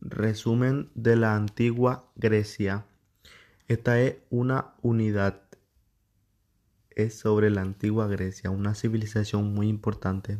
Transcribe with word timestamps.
Resumen 0.00 0.90
de 0.94 1.16
la 1.16 1.36
antigua 1.36 2.10
Grecia. 2.16 2.86
Esta 3.68 4.00
es 4.00 4.16
una 4.30 4.74
unidad. 4.82 5.42
Es 6.90 7.18
sobre 7.18 7.50
la 7.50 7.62
antigua 7.62 8.06
Grecia, 8.08 8.50
una 8.50 8.74
civilización 8.74 9.54
muy 9.54 9.68
importante 9.68 10.38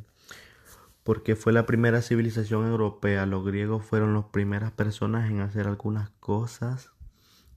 porque 1.02 1.34
fue 1.34 1.52
la 1.52 1.66
primera 1.66 2.02
civilización 2.02 2.66
europea. 2.66 3.26
Los 3.26 3.44
griegos 3.44 3.84
fueron 3.84 4.14
las 4.14 4.26
primeras 4.26 4.72
personas 4.72 5.30
en 5.30 5.40
hacer 5.40 5.66
algunas 5.66 6.10
cosas 6.20 6.90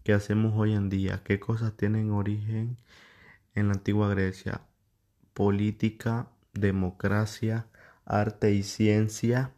que 0.03 0.13
hacemos 0.13 0.53
hoy 0.55 0.73
en 0.73 0.89
día. 0.89 1.21
¿Qué 1.23 1.39
cosas 1.39 1.75
tienen 1.75 2.11
origen 2.11 2.77
en 3.53 3.67
la 3.67 3.73
antigua 3.73 4.09
Grecia? 4.09 4.61
Política, 5.33 6.29
democracia, 6.53 7.67
arte 8.05 8.53
y 8.53 8.63
ciencia, 8.63 9.51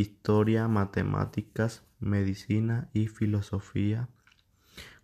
historia, 0.00 0.66
matemáticas, 0.68 1.84
medicina 2.00 2.88
y 2.92 3.06
filosofía, 3.06 4.08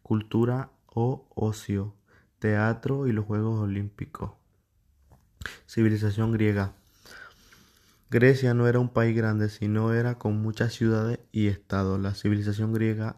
cultura 0.03 0.71
o 0.87 1.29
ocio, 1.35 1.95
teatro 2.39 3.07
y 3.07 3.13
los 3.13 3.25
Juegos 3.25 3.61
Olímpicos. 3.61 4.33
Civilización 5.67 6.33
griega. 6.33 6.75
Grecia 8.11 8.55
no 8.55 8.67
era 8.67 8.81
un 8.81 8.89
país 8.89 9.17
grande, 9.17 9.49
sino 9.49 9.93
era 9.93 10.19
con 10.19 10.43
muchas 10.43 10.73
ciudades 10.73 11.21
y 11.31 11.47
estados. 11.47 12.01
La 12.01 12.15
civilización 12.15 12.73
griega 12.73 13.17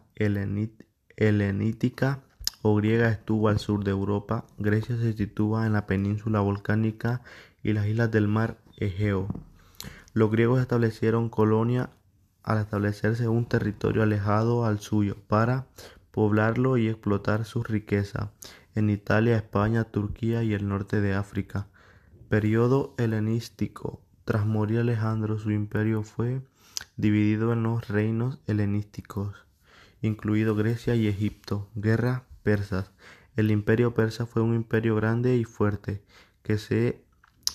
helenítica 1.15 2.21
o 2.61 2.75
griega 2.75 3.09
estuvo 3.09 3.49
al 3.49 3.57
sur 3.57 3.83
de 3.83 3.89
Europa. 3.89 4.45
Grecia 4.59 4.95
se 4.97 5.13
sitúa 5.13 5.65
en 5.65 5.73
la 5.73 5.87
península 5.87 6.41
volcánica 6.41 7.21
y 7.63 7.73
las 7.73 7.87
islas 7.87 8.11
del 8.11 8.27
mar 8.27 8.59
Egeo. 8.77 9.27
Los 10.13 10.31
griegos 10.31 10.61
establecieron 10.61 11.29
colonia 11.29 11.89
al 12.43 12.59
establecerse 12.59 13.27
un 13.27 13.45
territorio 13.45 14.03
alejado 14.03 14.65
al 14.65 14.79
suyo 14.79 15.17
para 15.27 15.67
poblarlo 16.11 16.77
y 16.77 16.87
explotar 16.87 17.45
su 17.45 17.63
riqueza 17.63 18.31
en 18.75 18.89
Italia, 18.89 19.35
España, 19.35 19.85
Turquía 19.85 20.43
y 20.43 20.53
el 20.53 20.67
norte 20.67 21.01
de 21.01 21.13
África. 21.13 21.67
Periodo 22.29 22.93
helenístico 22.97 24.01
tras 24.25 24.45
morir 24.45 24.79
Alejandro, 24.79 25.37
su 25.37 25.51
imperio 25.51 26.03
fue 26.03 26.41
dividido 26.95 27.51
en 27.51 27.63
los 27.63 27.87
reinos 27.87 28.39
helenísticos, 28.47 29.35
incluido 30.01 30.55
Grecia 30.55 30.95
y 30.95 31.07
Egipto. 31.07 31.69
Guerra 31.75 32.23
persas. 32.43 32.91
El 33.35 33.51
imperio 33.51 33.93
persa 33.93 34.25
fue 34.25 34.41
un 34.41 34.53
imperio 34.53 34.95
grande 34.95 35.35
y 35.35 35.43
fuerte 35.43 36.03
que 36.43 36.57
se 36.57 37.03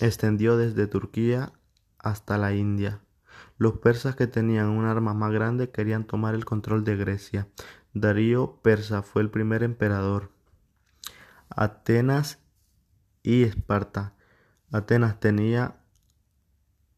extendió 0.01 0.57
desde 0.57 0.87
Turquía 0.87 1.53
hasta 1.99 2.37
la 2.37 2.53
India. 2.53 3.01
Los 3.57 3.77
persas 3.77 4.15
que 4.15 4.27
tenían 4.27 4.69
un 4.69 4.85
arma 4.85 5.13
más 5.13 5.31
grande 5.31 5.69
querían 5.69 6.05
tomar 6.05 6.35
el 6.35 6.45
control 6.45 6.83
de 6.83 6.95
Grecia. 6.95 7.47
Darío 7.93 8.59
persa 8.61 9.01
fue 9.01 9.21
el 9.21 9.29
primer 9.29 9.63
emperador. 9.63 10.31
Atenas 11.49 12.39
y 13.23 13.43
Esparta. 13.43 14.13
Atenas 14.71 15.19
tenía 15.19 15.77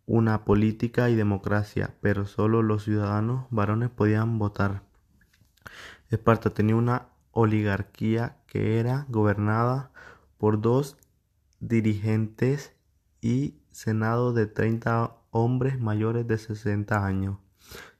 una 0.05 0.43
política 0.43 1.09
y 1.09 1.15
democracia, 1.15 1.95
pero 2.01 2.25
solo 2.25 2.61
los 2.61 2.83
ciudadanos 2.83 3.47
varones 3.49 3.89
podían 3.89 4.37
votar. 4.39 4.83
Esparta 6.09 6.49
tenía 6.49 6.75
una 6.75 7.07
oligarquía 7.31 8.37
que 8.47 8.79
era 8.79 9.05
gobernada 9.07 9.91
por 10.37 10.59
dos 10.59 10.97
dirigentes 11.61 12.75
y 13.21 13.60
senado 13.71 14.33
de 14.33 14.45
30 14.45 15.15
hombres 15.31 15.79
mayores 15.79 16.27
de 16.27 16.37
60 16.37 17.05
años. 17.05 17.37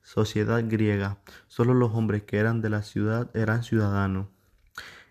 Sociedad 0.02 0.63
griega. 0.67 1.19
Solo 1.47 1.73
los 1.73 1.94
hombres 1.94 2.23
que 2.23 2.38
eran 2.38 2.61
de 2.61 2.69
la 2.69 2.81
ciudad 2.81 3.30
eran 3.36 3.63
ciudadanos. 3.63 4.28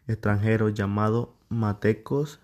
Extranjeros 0.06 0.75
llamados 0.75 1.30
matecos 1.48 2.41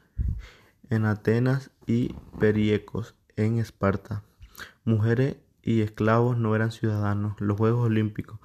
en 0.91 1.05
Atenas 1.05 1.71
y 1.87 2.15
periecos 2.39 3.15
en 3.37 3.59
Esparta. 3.59 4.23
Mujeres 4.85 5.37
y 5.63 5.83
esclavos 5.83 6.39
no 6.39 6.55
eran 6.55 6.71
ciudadanos. 6.71 7.41
Los 7.41 7.59
Juegos 7.59 7.87
Olímpicos. 7.87 8.39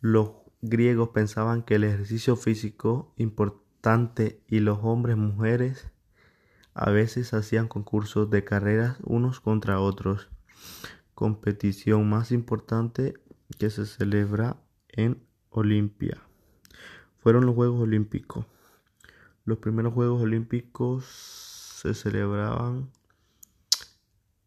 Los 0.00 0.32
griegos 0.60 1.10
pensaban 1.10 1.62
que 1.62 1.76
el 1.76 1.84
ejercicio 1.84 2.36
físico 2.36 3.12
importante 3.16 4.40
y 4.48 4.60
los 4.60 4.78
hombres 4.82 5.16
mujeres 5.16 5.88
a 6.78 6.90
veces 6.90 7.34
hacían 7.34 7.66
concursos 7.66 8.30
de 8.30 8.44
carreras 8.44 8.98
unos 9.02 9.40
contra 9.40 9.80
otros. 9.80 10.28
Competición 11.14 12.08
más 12.08 12.30
importante 12.30 13.14
que 13.58 13.68
se 13.70 13.84
celebra 13.84 14.56
en 14.88 15.20
Olimpia. 15.50 16.22
Fueron 17.18 17.46
los 17.46 17.56
Juegos 17.56 17.80
Olímpicos. 17.80 18.46
Los 19.44 19.58
primeros 19.58 19.92
Juegos 19.92 20.22
Olímpicos 20.22 21.04
se 21.04 21.94
celebraban 21.94 22.92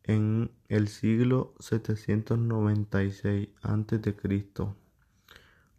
en 0.04 0.52
el 0.70 0.88
siglo 0.88 1.54
796 1.60 3.50
a.C., 3.62 4.16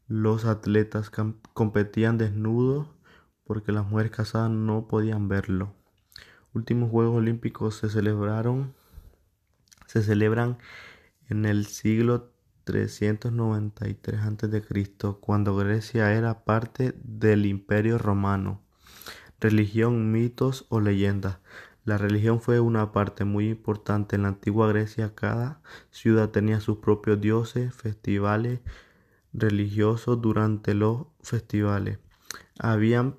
los 0.08 0.44
atletas 0.44 1.10
competían 1.54 2.18
desnudos 2.18 2.88
porque 3.44 3.72
las 3.72 3.88
mujeres 3.88 4.12
casadas 4.12 4.50
no 4.50 4.86
podían 4.86 5.28
verlo. 5.28 5.74
Últimos 6.54 6.90
Juegos 6.90 7.16
Olímpicos 7.16 7.76
se 7.76 7.88
celebraron 7.88 8.74
se 9.92 10.02
celebran 10.02 10.56
en 11.28 11.44
el 11.44 11.66
siglo 11.66 12.32
393 12.64 14.20
a.C., 14.20 15.16
cuando 15.20 15.54
Grecia 15.54 16.14
era 16.14 16.44
parte 16.44 16.94
del 17.02 17.44
Imperio 17.44 17.98
Romano. 17.98 18.62
Religión, 19.38 20.10
mitos 20.10 20.64
o 20.70 20.80
leyendas. 20.80 21.40
La 21.84 21.98
religión 21.98 22.40
fue 22.40 22.58
una 22.60 22.92
parte 22.92 23.24
muy 23.24 23.50
importante 23.50 24.16
en 24.16 24.22
la 24.22 24.28
antigua 24.28 24.66
Grecia. 24.68 25.14
Cada 25.14 25.60
ciudad 25.90 26.30
tenía 26.30 26.60
sus 26.60 26.78
propios 26.78 27.20
dioses, 27.20 27.74
festivales 27.74 28.60
religiosos 29.34 30.22
durante 30.22 30.72
los 30.72 31.06
festivales. 31.20 31.98
Habían 32.58 33.16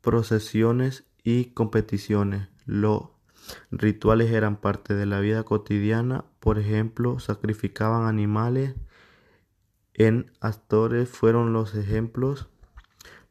procesiones 0.00 1.07
y 1.30 1.44
competiciones. 1.52 2.48
Los 2.64 3.10
rituales 3.70 4.32
eran 4.32 4.56
parte 4.56 4.94
de 4.94 5.04
la 5.04 5.20
vida 5.20 5.42
cotidiana. 5.42 6.24
Por 6.40 6.58
ejemplo, 6.58 7.18
sacrificaban 7.18 8.06
animales. 8.06 8.74
En 9.92 10.32
Astores 10.40 11.10
fueron 11.10 11.52
los 11.52 11.74
ejemplos. 11.74 12.48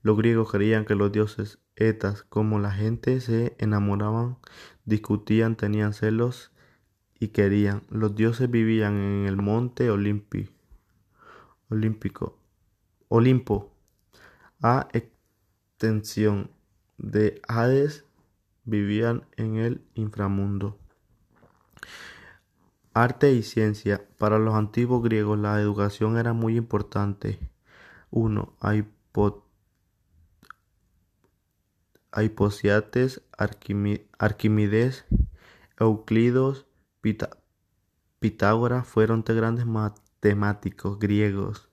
Los 0.03 0.15
griegos 0.15 0.51
creían 0.51 0.85
que 0.85 0.93
los 0.93 1.11
dioses 1.11 1.57
etas, 1.75 2.21
como 2.21 2.59
la 2.59 2.71
gente 2.71 3.19
se 3.19 3.55
enamoraban, 3.57 4.37
discutían, 4.85 5.55
tenían 5.55 5.93
celos 5.93 6.51
y 7.19 7.29
querían. 7.29 7.81
Los 7.89 8.15
dioses 8.15 8.51
vivían 8.51 8.93
en 8.93 9.25
el 9.25 9.37
monte 9.37 9.89
olímpico, 9.89 10.53
Olimpo, 13.07 13.73
a 14.61 14.87
extensión 14.93 16.51
de 16.97 17.41
Hades, 17.47 18.05
vivían 18.65 19.25
en 19.37 19.55
el 19.57 19.81
inframundo. 19.93 20.77
Arte 22.93 23.31
y 23.33 23.43
ciencia. 23.43 24.07
Para 24.17 24.39
los 24.39 24.55
antiguos 24.55 25.03
griegos 25.03 25.37
la 25.37 25.61
educación 25.61 26.17
era 26.17 26.33
muy 26.33 26.57
importante. 26.57 27.39
1. 28.09 28.55
Hiposiates, 32.15 33.21
Arquímedes, 34.17 35.05
Euclides, 35.79 36.65
Pitágoras 38.19 38.87
fueron 38.87 39.23
tres 39.23 39.37
grandes 39.37 39.67
matemáticos 39.67 40.97
griegos. 40.97 41.69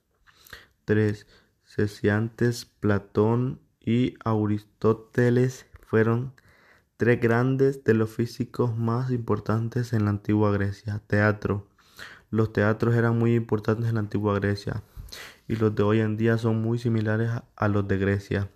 3. 0.85 1.25
Cesiantes, 1.63 2.65
Platón 2.65 3.64
y 3.85 4.15
Aristóteles 4.25 5.67
fueron 5.81 6.33
tres 6.97 7.21
grandes 7.21 7.83
de 7.83 7.93
los 7.93 8.09
físicos 8.09 8.75
más 8.75 9.11
importantes 9.11 9.93
en 9.93 10.05
la 10.05 10.11
antigua 10.11 10.51
Grecia. 10.51 11.01
Teatro. 11.07 11.67
Los 12.31 12.51
teatros 12.51 12.95
eran 12.95 13.17
muy 13.17 13.35
importantes 13.35 13.87
en 13.87 13.95
la 13.95 14.01
antigua 14.01 14.33
Grecia 14.35 14.83
y 15.47 15.55
los 15.55 15.75
de 15.75 15.83
hoy 15.83 15.99
en 15.99 16.17
día 16.17 16.37
son 16.37 16.61
muy 16.61 16.79
similares 16.79 17.29
a 17.55 17.67
los 17.67 17.87
de 17.87 17.97
Grecia 17.97 18.49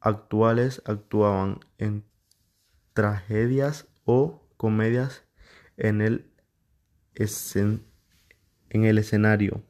actuales 0.00 0.82
actuaban 0.84 1.60
en 1.78 2.04
tragedias 2.92 3.88
o 4.04 4.40
comedias 4.56 5.24
en 5.76 6.00
el, 6.00 6.30
en 7.14 8.84
el 8.84 8.98
escenario. 8.98 9.62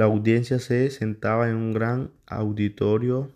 La 0.00 0.06
audiencia 0.06 0.58
se 0.58 0.88
sentaba 0.88 1.50
en 1.50 1.56
un 1.56 1.74
gran 1.74 2.10
auditorio 2.24 3.30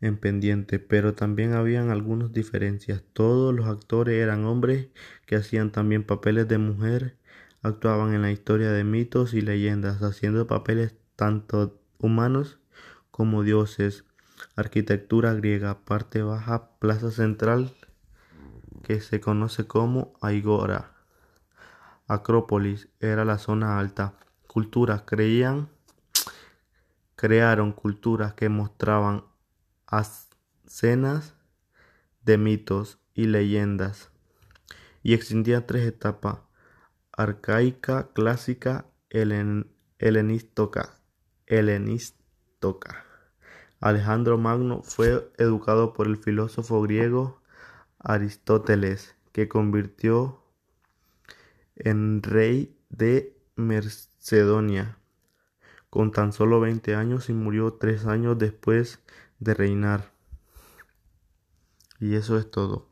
en 0.00 0.18
pendiente, 0.18 0.78
pero 0.78 1.14
también 1.14 1.52
habían 1.52 1.90
algunas 1.90 2.32
diferencias. 2.32 3.02
Todos 3.12 3.52
los 3.52 3.66
actores 3.66 4.22
eran 4.22 4.44
hombres 4.44 4.86
que 5.26 5.34
hacían 5.34 5.72
también 5.72 6.04
papeles 6.04 6.46
de 6.46 6.58
mujer. 6.58 7.16
actuaban 7.60 8.14
en 8.14 8.22
la 8.22 8.30
historia 8.30 8.70
de 8.70 8.84
mitos 8.84 9.34
y 9.34 9.40
leyendas, 9.40 10.00
haciendo 10.00 10.46
papeles 10.46 10.94
tanto 11.16 11.76
humanos 11.98 12.60
como 13.10 13.42
dioses. 13.42 14.04
Arquitectura 14.54 15.34
griega, 15.34 15.80
parte 15.84 16.22
baja, 16.22 16.70
plaza 16.78 17.10
central, 17.10 17.72
que 18.84 19.00
se 19.00 19.18
conoce 19.18 19.66
como 19.66 20.12
Aigora. 20.22 20.92
Acrópolis 22.06 22.86
era 23.00 23.24
la 23.24 23.38
zona 23.38 23.80
alta. 23.80 24.14
Culturas 24.56 25.02
creían, 25.04 25.68
crearon 27.14 27.72
culturas 27.72 28.32
que 28.32 28.48
mostraban 28.48 29.26
escenas 30.64 31.34
de 32.24 32.38
mitos 32.38 32.98
y 33.12 33.26
leyendas 33.26 34.10
y 35.02 35.12
existían 35.12 35.66
tres 35.66 35.86
etapas 35.86 36.38
arcaica, 37.12 38.08
clásica, 38.14 38.86
helenística. 39.10 40.94
Alejandro 43.78 44.38
Magno 44.38 44.82
fue 44.82 45.30
educado 45.36 45.92
por 45.92 46.06
el 46.06 46.16
filósofo 46.16 46.80
griego 46.80 47.42
Aristóteles, 47.98 49.16
que 49.32 49.48
convirtió 49.48 50.42
en 51.74 52.22
rey 52.22 52.74
de 52.88 53.35
Macedonia 53.56 54.98
con 55.90 56.12
tan 56.12 56.32
solo 56.32 56.60
20 56.60 56.94
años 56.94 57.30
y 57.30 57.32
murió 57.32 57.72
tres 57.72 58.04
años 58.04 58.38
después 58.38 59.00
de 59.38 59.54
reinar. 59.54 60.12
Y 61.98 62.16
eso 62.16 62.38
es 62.38 62.50
todo. 62.50 62.86